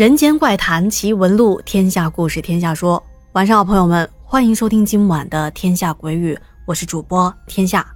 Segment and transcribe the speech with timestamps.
[0.00, 3.04] 人间怪谈奇闻录，天下故事天下说。
[3.32, 6.34] 晚上好，朋友们，欢迎收听今晚的《天下鬼语》，
[6.64, 7.86] 我是主播天下。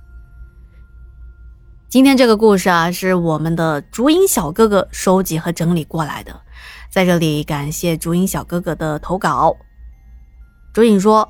[1.89, 6.39] 今天这个故事啊，是我们的竹影小哥哥收集和整理过来的，
[6.91, 9.57] 在这里感谢竹影小哥哥的投稿。
[10.75, 11.27] 竹影说，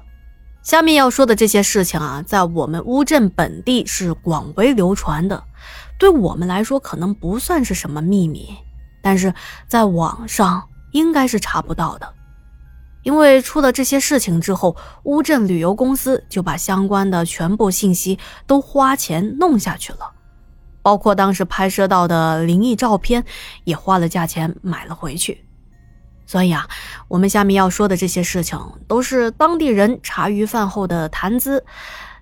[0.65, 5.45] 下面要说的这些事情啊，在我们乌镇本地是广为流传的，
[6.01, 8.49] 对我们来说可能不算是什么秘密。
[9.07, 9.35] 但是
[9.69, 12.15] 在网上应该是查不到的，
[13.03, 20.13] 因为出了这些事情之后，乌镇旅游公司就把相关的全部信息都花钱弄下去了，
[20.83, 23.25] 包括当时拍摄到的灵异照片
[23.65, 25.45] 也花了价钱买了回去。
[26.27, 26.69] 所以啊，
[27.09, 31.65] 我们下面要说的这些事情都是当地人茶余饭后的谈资，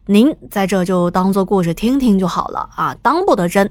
[0.06, 3.70] 您在这就当做故事听听就好了啊，当不得真。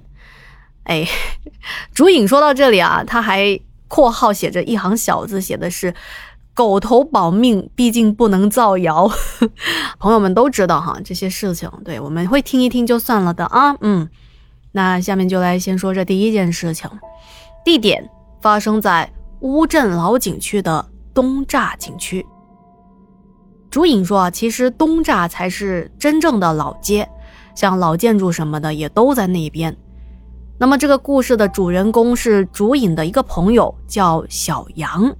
[0.83, 1.05] 哎，
[1.93, 3.59] 竹影说到这里啊，他还
[3.91, 5.93] 括号写着一行小字，写的是
[6.55, 9.11] “狗头保命，毕竟不能造谣”。
[9.99, 13.75] 朋友们都知道哈，这些事情，对我们会听一听就算了的啊。
[13.81, 14.07] 嗯，
[14.71, 16.89] 那下面就来先说这第一件事情，
[17.65, 18.09] 地点
[18.41, 22.25] 发生在乌镇老景区的东栅景区。
[23.69, 27.09] 竹影说啊，其实东栅才是真正的老街，
[27.55, 29.75] 像老建筑什么的也都在那边。
[30.61, 35.11] 那么这个故事的主人公是竹影的一个朋友，叫小杨。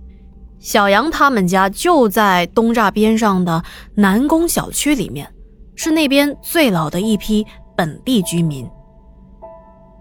[0.60, 3.64] 小杨他们家就在东栅边上的
[3.96, 5.28] 南宫小区里面，
[5.76, 7.44] 是那边最老的一批
[7.76, 8.70] 本地居民。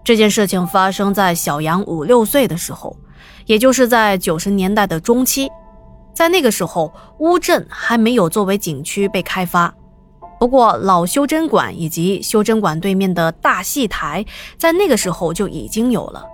[0.03, 2.95] 这件事情发生在小杨五六岁的时候，
[3.47, 5.49] 也就是在九十年代的中期，
[6.13, 9.73] 在那个时候，乌镇还没有作为景区被开发。
[10.41, 14.25] 不过，老修真馆以及修真馆对面的大戏台，
[14.57, 16.25] 在那个时候就已经有了。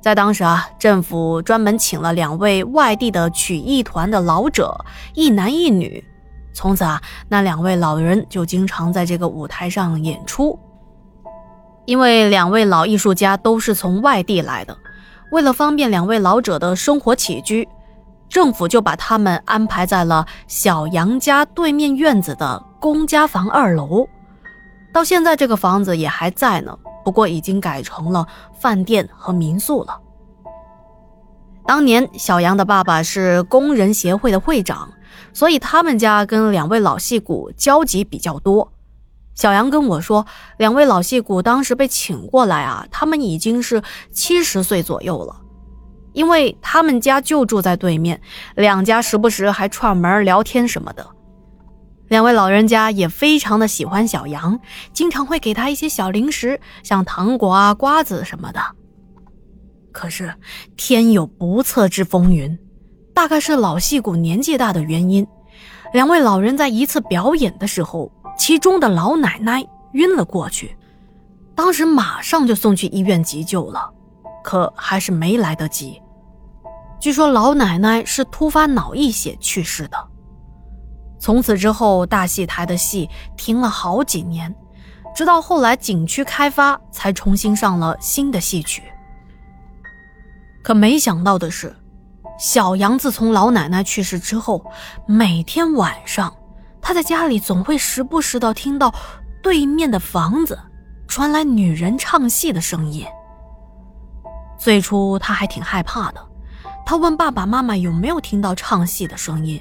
[0.00, 4.74] 在当时啊，政府专门请了两位外地的曲艺团的老者，
[5.12, 6.02] 一男一女。
[6.54, 10.58] 从此啊，那两位老人就经常在这个舞台上演出。
[11.84, 14.74] 因为两位老艺术家都是从外地来的，
[15.32, 17.68] 为了方便两位老者的生活起居。
[18.26, 24.06] 政府就把他们安排在了小杨家对面院子的公家房二楼，
[24.92, 28.26] 到现在这个房子也还在呢，不过已经改成了
[28.60, 29.98] 饭店和民宿了。
[31.66, 34.92] 当年小杨的爸爸是工人协会的会长，
[35.32, 38.70] 所以他们家跟两位老戏骨交集比较多。
[39.34, 40.26] 小杨跟我说，
[40.58, 45.40] 两位老戏骨当时被请过来啊，他们已经是七十岁左右了。
[46.12, 48.20] 因为他们家就住在对面，
[48.56, 51.06] 两家时不时还串门聊天什么的。
[52.14, 54.60] 两位老人家也非常的喜欢小杨，
[54.92, 58.60] 经常会给他一些小零食，像糖果啊、瓜子什么的。
[59.90, 60.32] 可是
[60.76, 62.56] 天有不测之风云，
[63.12, 65.26] 大概是老戏骨年纪大的原因，
[65.92, 70.76] 两位老人在一次表演的时候，其中的老奶奶晕了过去，
[71.56, 73.90] 当时马上就送去医院急救了，
[74.44, 76.00] 可还是没来得及。
[77.00, 80.13] 据说老奶奶是突发脑溢血去世的。
[81.24, 84.54] 从此之后，大戏台的戏停了好几年，
[85.16, 88.82] 直到后来景区开发，才重新上了新的戏曲。
[90.62, 91.74] 可没想到的是，
[92.38, 94.70] 小杨自从老奶奶去世之后，
[95.06, 96.30] 每天晚上
[96.78, 98.94] 他在家里总会时不时的听到
[99.42, 100.58] 对面的房子
[101.08, 103.06] 传来女人唱戏的声音。
[104.58, 106.22] 最初他还挺害怕的。
[106.84, 109.58] 他问爸爸妈妈有没有听到唱戏的声音，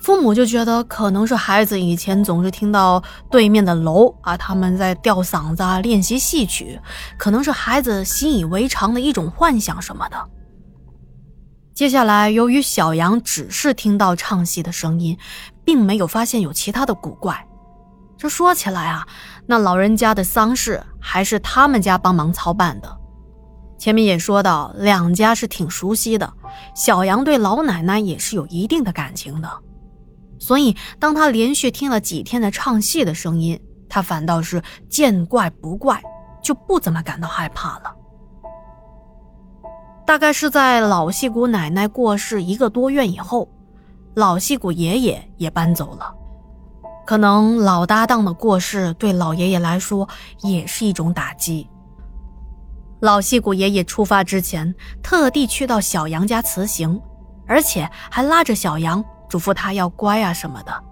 [0.00, 6.80] 父母就觉得可能是孩子以前总是听到对面的楼啊他们在吊嗓子啊练习戏曲，
[7.18, 10.16] 可能是孩子习以为常的一种幻想什么的。
[11.74, 15.16] 接下来，由于小杨只是听到唱戏的声音，
[15.64, 17.46] 并没有发现有其他的古怪。
[18.18, 19.06] 这说起来啊，
[19.46, 22.96] 那老人家的丧事还是他们家帮忙操办的。
[23.78, 26.30] 前面也说到，两家是挺熟悉的，
[26.74, 29.48] 小杨对老奶奶也是有一定的感情的，
[30.40, 36.02] 所以当他连续听了几天的唱戏的声音，他反倒是见怪不怪，
[36.42, 37.94] 就不怎么感到害怕了。
[40.06, 43.48] 大概是在老戏骨奶奶过世一个多月以后，
[44.14, 46.12] 老戏骨爷爷也搬走了，
[47.06, 50.08] 可能老搭档的过世对老爷爷来说
[50.40, 51.68] 也是一种打击。
[53.00, 57.00] 老戏骨爷爷出发之前，特地去到小杨家辞行，
[57.46, 60.84] 而且还拉着小杨嘱咐他要乖啊什么的，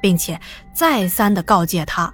[0.00, 0.38] 并且
[0.74, 2.12] 再三的告诫他，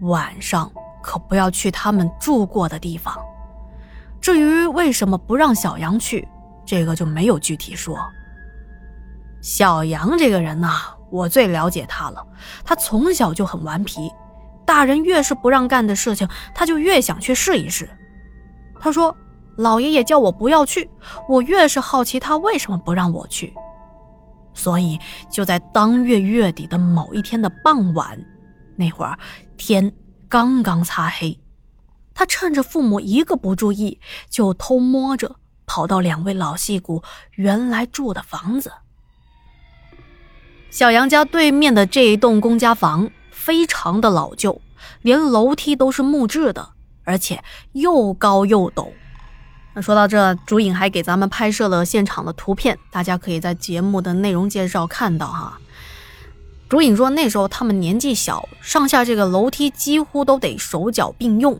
[0.00, 0.70] 晚上
[1.00, 3.16] 可不要去他们住过的地方。
[4.20, 6.26] 至于为什么不让小杨去，
[6.66, 7.96] 这个就没有具体说。
[9.40, 10.70] 小杨这个人呐，
[11.10, 12.24] 我最了解他了。
[12.64, 14.10] 他从小就很顽皮，
[14.64, 17.88] 大人越是不让干的事情，他就越想去试一试。
[18.80, 19.16] 他说
[19.58, 20.90] ：“老爷爷叫我不要去，
[21.28, 23.54] 我越是好奇他为什么不让我去。”
[24.54, 24.98] 所以
[25.30, 28.18] 就在当月月底的某一天的傍晚，
[28.76, 29.18] 那会儿
[29.56, 29.92] 天
[30.28, 31.38] 刚刚擦黑，
[32.14, 37.02] 他趁着父母一个不注意，就偷摸着跑到两位老戏骨
[37.32, 38.72] 原来住的房子。
[40.70, 44.60] 小杨家对面的这一栋公家房非常的老旧，
[45.02, 46.70] 连楼梯都是木质的，
[47.04, 48.90] 而且又高又陡。
[49.74, 55.58] 那说到这，竹影还给咱们拍摄了现场的图片，大家可以在节目的内容介绍看到哈。
[56.68, 61.58] 竹影说那时候他们年纪小，上下这个楼梯几乎都得手脚并用。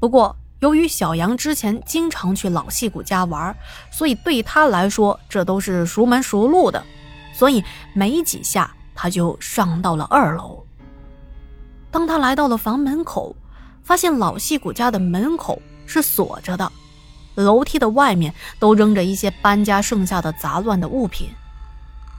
[0.00, 3.56] 不过由于小杨之前经常去老戏骨家玩，
[3.90, 6.82] 所以对他来说这都是熟门熟路的。
[7.32, 7.62] 所以
[7.94, 10.64] 没几下，他就上到了二楼。
[11.90, 13.34] 当他来到了房门口，
[13.84, 16.70] 发现老戏骨家的门口是锁着的，
[17.38, 21.30] 楼梯的外面都扔着一些搬家剩下的杂乱的物品。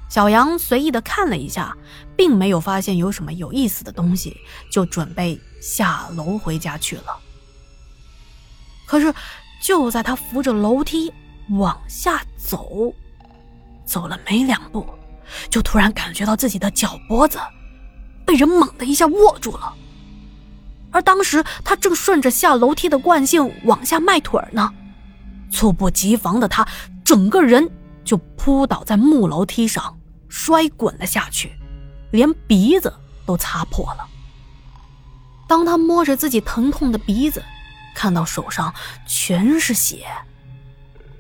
[0.10, 1.76] 小杨随意的看了一下，
[2.18, 4.36] 并没有发现有什么有意思的东西，
[4.72, 7.16] 就准备下楼回家去了。
[8.88, 9.14] 可是，
[9.62, 11.14] 就在他扶着楼梯
[11.52, 12.92] 往下走，
[13.86, 14.86] 走了没两步。
[15.48, 17.38] 就突然感觉到自己的脚脖子
[18.26, 19.76] 被人猛的一下握住了，
[20.90, 24.74] 而当时他正顺着下楼梯的惯性往下迈腿呢，
[25.50, 26.68] 猝不及防的他
[27.04, 27.70] 整个人
[28.04, 31.52] 就扑倒在木楼梯上，摔滚了下去，
[32.12, 32.94] 连鼻子
[33.26, 34.08] 都擦破了。
[35.48, 37.44] 当他摸着自己疼痛的鼻子，
[37.96, 38.74] 看到手上
[39.08, 40.06] 全是血，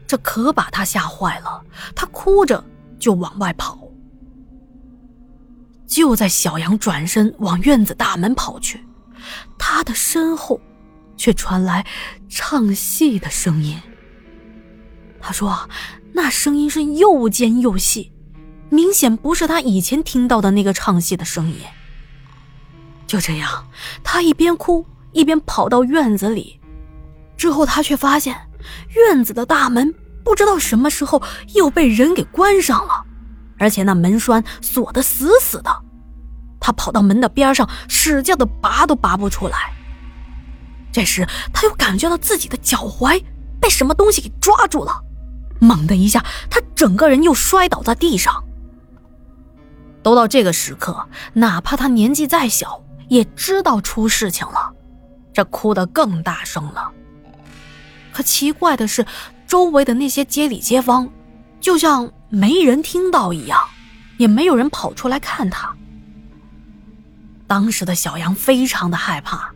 [0.05, 1.63] 这可把他吓坏了，
[1.95, 2.63] 他哭着
[2.99, 3.77] 就往外跑。
[5.87, 8.85] 就在小杨转身往院子大门跑去，
[9.57, 10.61] 他的身后
[11.17, 11.85] 却传来
[12.29, 13.81] 唱戏的声音。
[15.21, 15.69] 他说
[16.13, 18.11] ：“那声音是又尖又细，
[18.69, 21.57] 明显不是他以前听到的那个唱戏的声音。”
[23.05, 23.67] 就这样，
[24.03, 26.59] 他一边哭一边跑到院子里，
[27.35, 28.35] 之后他却发现
[28.95, 29.93] 院子的大门
[30.23, 31.21] 不知道什么时候
[31.55, 33.05] 又被人给关上了。
[33.57, 35.83] 而且那门栓锁得死死的，
[36.59, 39.73] 他跑到门的边上，使劲的拔都拔不出来。
[40.91, 43.21] 这时，他又感觉到自己的脚踝
[43.59, 45.03] 被什么东西给抓住了，
[45.59, 48.43] 猛的一下，他整个人又摔倒在地上。
[50.01, 54.73] 都到这个时刻，哪怕他年纪再小，也知道出事情了，
[55.33, 56.91] 这哭得更大声了。
[58.11, 59.05] 可奇怪的是，
[59.45, 61.09] 周围的那些街里街坊，
[61.59, 62.11] 就像……
[62.31, 63.59] 没人听到一样，
[64.19, 65.75] 也没有人跑出来看他。
[67.47, 69.49] 当时的小杨非常的害怕，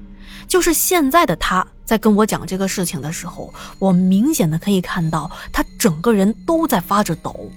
[0.48, 7.52] 就是现在的他在跟我讲这个事情的时候，我明显的可以看到他整个人都在发着抖。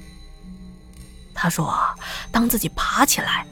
[1.33, 1.95] 他说：“啊
[2.33, 3.47] 当自己爬起来，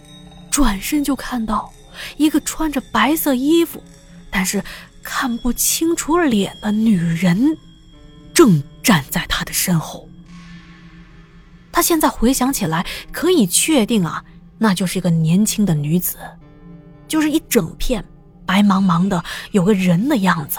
[0.50, 1.72] 转身就看到
[2.16, 3.80] 一个穿着白色衣服，
[4.32, 4.64] 但是
[5.00, 7.56] 看不清楚脸的女人，
[8.34, 10.08] 正站在他的身后。”
[11.70, 14.24] 他现在回想起来，可以确定啊，
[14.58, 16.16] 那就是一个年轻的女子，
[17.06, 18.04] 就是一整片
[18.44, 19.22] 白茫茫的，
[19.52, 20.58] 有个人的样子。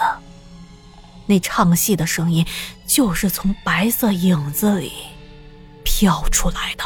[1.26, 2.46] 那唱戏的声音，
[2.86, 4.92] 就是从白色影子里
[5.84, 6.84] 飘出来的。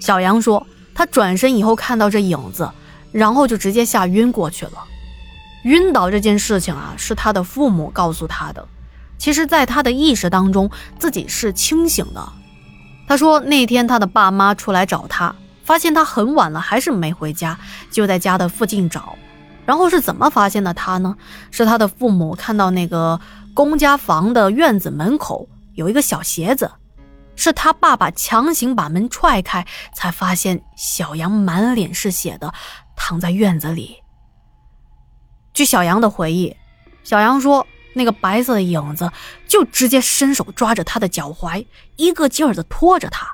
[0.00, 2.70] 小杨说，他转身以后看到这影子，
[3.12, 4.84] 然后就直接吓晕过去了。
[5.64, 8.66] 晕倒这件事情啊，是他的父母告诉他的。
[9.18, 12.32] 其实，在他的意识当中，自己是清醒的。
[13.06, 17.58] 他说，那天他的爸妈出来找他，发现他很晚了还是没回家，
[17.90, 19.16] 就在家的附近找。
[19.66, 21.16] 然后是怎么发现的他呢？
[21.50, 23.20] 是他的父母看到那个
[23.54, 26.70] 公家房的院子门口有一个小鞋子，
[27.36, 32.52] 是他爸爸强行把门踹开，才发现小杨满脸是血的
[32.96, 34.02] 躺在院子里。
[35.52, 36.56] 据小杨的回忆，
[37.02, 37.66] 小杨说。
[37.92, 39.10] 那个白色的影子
[39.48, 43.26] 就直接伸手抓着他的脚踝，一个劲儿的拖着他，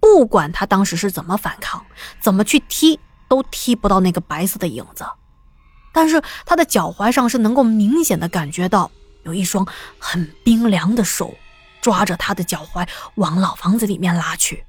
[0.00, 1.80] 不管他当时是怎么反抗，
[2.18, 2.98] 怎么去踢，
[3.28, 5.04] 都踢不到那个白色的影子。
[5.92, 8.90] 但是他的脚踝上是能够明显的感觉到
[9.24, 9.66] 有一双
[9.98, 11.34] 很冰凉的手
[11.80, 14.64] 抓着他的脚踝往老房子里面拉去。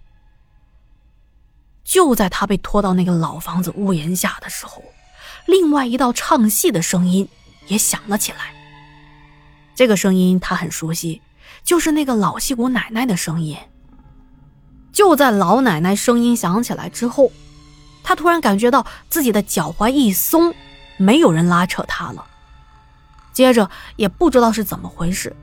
[1.84, 4.84] 就在他被拖到那个老房子屋檐下的时候，
[5.46, 7.28] 另外一道唱戏的声音
[7.68, 8.54] 也响了起来。
[9.76, 11.22] 这个声音他很熟悉，
[11.64, 13.58] 就是那个老戏骨奶奶的声音。
[14.92, 17.32] 就在老奶奶声音响起来之后，
[18.04, 20.54] 他突然感觉到自己的脚踝一松，
[21.04, 22.26] 没有人拉扯他了。
[23.34, 25.36] 接着也不知道是怎么回事，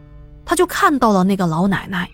[0.44, 2.08] 他就看到了那个老奶奶，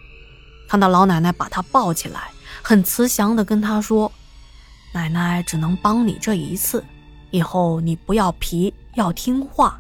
[0.69, 2.31] 看到老奶奶把他抱起来，
[2.63, 4.11] 很慈祥的跟他说
[4.95, 6.83] ：“奶奶只能帮你这一次，
[7.31, 9.79] 以后你不要皮，要听话。”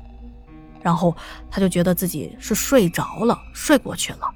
[0.82, 1.16] 然后
[1.50, 4.30] 他就觉得自己是睡着了，睡过去了。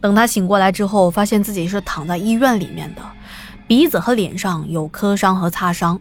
[0.00, 3.02] 等他醒过来之后，发现自己是躺在医院里面的，
[3.66, 5.98] 鼻子和脸上有磕伤和擦伤。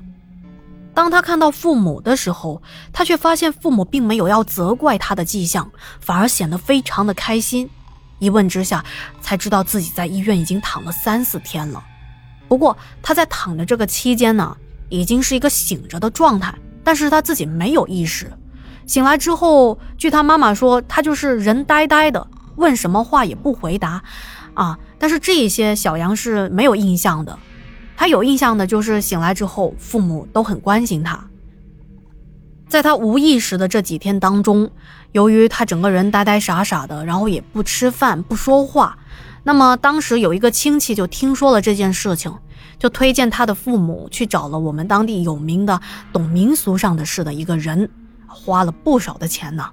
[0.96, 7.70] 当他看到父母的时候，他却发现父母并没有要责怪他的迹象，反而显得非常的开心。
[8.20, 8.84] 一问之下，
[9.22, 11.84] 才知道自己在医院已经躺了三四天了。
[12.48, 14.56] 不过他在躺的这个期间呢，
[14.90, 18.32] 已经是一个醒着的状态，但是他自己没有意识。
[18.88, 22.26] 醒来之后，据他妈妈说，他就是人呆呆的。
[22.56, 24.02] 问什么话也不回答，
[24.54, 24.80] 啊！
[24.98, 27.38] 但是这些小杨是没有印象的，
[27.98, 31.28] 他有印象的就是醒来之后，父母都很关心他。
[32.68, 34.70] 在他无意识的这几天当中，
[35.12, 38.98] 由于他整个人呆呆傻傻的，然后也不吃饭不说话，
[39.44, 42.34] 那么当时有一个亲戚就听说了这件事情，
[42.80, 45.80] 就推荐他的父母去找了我们当地有名的
[46.12, 47.90] 懂民俗上的事的一个人。
[48.28, 49.70] 花了不少的钱呢，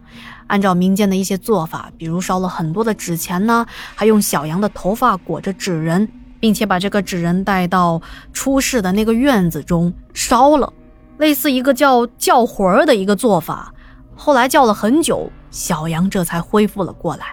[0.47, 6.09] 按照民间的一些做法，比如烧了很多的纸钱呢，还用小羊的头发裹着纸人，
[6.43, 10.73] 并且把这个纸人带到出事的那个院子中烧了，
[11.19, 13.73] 类似一个叫叫魂儿的一个做法。
[14.17, 17.27] 后来叫了很久，小羊这才恢复了过来。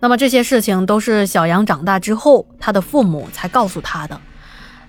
[0.00, 4.20] 那么这些事情都是小羊长大之后，他的父母才告诉他的。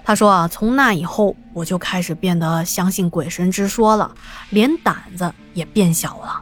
[0.03, 4.13] 他说啊，从那以后我就开始变得相信鬼神之说了，
[4.49, 6.41] 连胆子也变小了。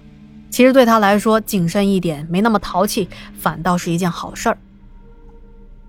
[0.49, 4.57] 其实对他来说，谨慎一点，没那么淘气，反倒是一件好事儿。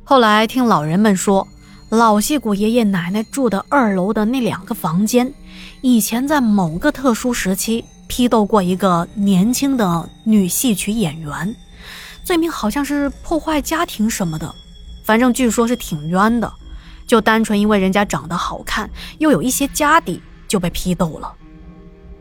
[0.09, 1.49] 后来听老人们说，
[1.89, 5.35] 老戏骨爷爷奶奶住的二楼的那两个房间，
[5.81, 11.53] 以前在某个特殊时期批斗过一个年轻的女戏曲演员，
[12.23, 14.55] 罪名好像是破坏家庭什么的，
[15.03, 16.53] 反正据说是挺冤的。
[17.05, 21.35] 就单纯因为人家长得好看，又有一些家底，就被批斗了，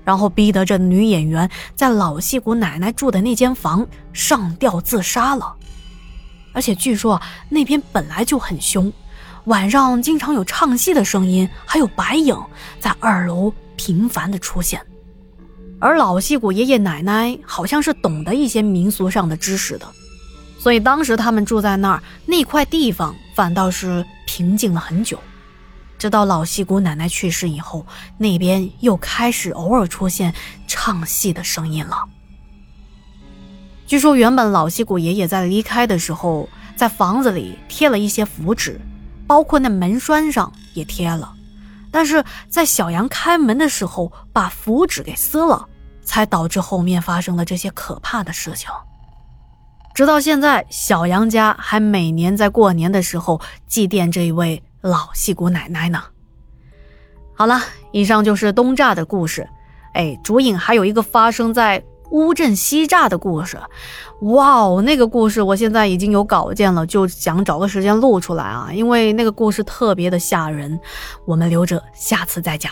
[0.04, 5.54] 然后逼得这女演员在老戏骨奶奶住的那间房上吊自杀了。
[6.56, 8.92] 而且据说那边本来就很凶，
[9.44, 12.36] 晚上经常有唱戏的声音，还有白影
[12.80, 14.82] 在二楼频繁的出现。
[15.80, 19.86] 而老戏骨爷爷奶奶好像是懂得一些民俗上的知识的。
[20.58, 25.20] 所以当时他们住在那儿那块地方反倒是平静了很久，
[26.00, 27.86] 直到老戏骨奶奶去世以后，
[28.18, 30.34] 那边又开始偶尔出现
[30.66, 31.98] 唱戏的声音了。
[33.88, 38.82] 据说原本老戏骨爷爷在离开的时候，在房子里贴了一些符纸，
[39.28, 41.34] 包括那门栓上也贴了，
[41.92, 45.68] 但是在小杨开门的时候把符纸给撕了，
[46.04, 48.70] 才导致后面发生了这些可怕的事情。
[49.94, 56.04] 直到现在，小杨家还每年在过年的时候祭奠这一位老戏骨奶奶呢。
[57.36, 57.62] 好了，
[57.92, 59.48] 以上就是东栅的故事。
[59.94, 61.82] 哎，竹影还有一个发生在
[62.12, 63.58] 乌镇西栅的故事。
[64.22, 70.80] 哇哦，那个故事我现在已经有稿件了，就想找个时间录出来啊，因为那个故事特别的吓人。
[71.26, 72.72] 我们留着下次再讲。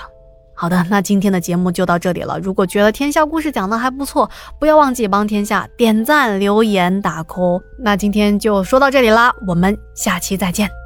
[0.55, 2.39] 好的，那今天的节目就到这里了。
[2.39, 7.59] 如果觉得天下故事讲的还不错，不要忘记帮天下点赞、留言、打 call。
[7.79, 10.82] 那今天就说到这里啦，我们下期再见。